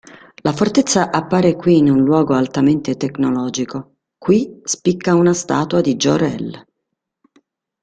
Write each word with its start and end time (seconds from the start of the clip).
La 0.41 0.51
fortezza 0.51 1.11
appare 1.11 1.55
qui 1.55 1.79
un 1.87 2.01
luogo 2.03 2.33
altamente 2.33 2.95
tecnologico, 2.97 3.97
qui 4.17 4.59
spicca 4.63 5.13
una 5.13 5.33
statua 5.35 5.79
di 5.81 5.95
Jor-el. 5.95 6.65